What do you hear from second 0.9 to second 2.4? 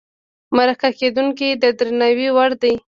کېدونکی د درناوي